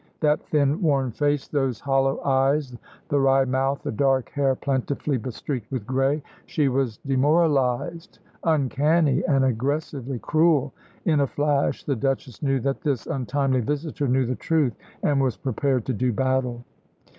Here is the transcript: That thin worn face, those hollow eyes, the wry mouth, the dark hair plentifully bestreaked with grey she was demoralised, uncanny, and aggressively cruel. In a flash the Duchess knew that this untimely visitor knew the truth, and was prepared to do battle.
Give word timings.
That 0.21 0.41
thin 0.49 0.81
worn 0.81 1.11
face, 1.11 1.47
those 1.47 1.79
hollow 1.79 2.21
eyes, 2.23 2.75
the 3.09 3.19
wry 3.19 3.45
mouth, 3.45 3.83
the 3.83 3.91
dark 3.91 4.29
hair 4.31 4.55
plentifully 4.55 5.17
bestreaked 5.17 5.71
with 5.71 5.85
grey 5.85 6.23
she 6.47 6.69
was 6.69 6.97
demoralised, 7.05 8.17
uncanny, 8.43 9.23
and 9.27 9.45
aggressively 9.45 10.17
cruel. 10.17 10.73
In 11.05 11.19
a 11.19 11.27
flash 11.27 11.83
the 11.83 11.95
Duchess 11.95 12.41
knew 12.41 12.59
that 12.61 12.81
this 12.81 13.05
untimely 13.05 13.59
visitor 13.61 14.07
knew 14.07 14.25
the 14.25 14.33
truth, 14.33 14.75
and 15.03 15.21
was 15.21 15.37
prepared 15.37 15.85
to 15.85 15.93
do 15.93 16.11
battle. 16.11 16.65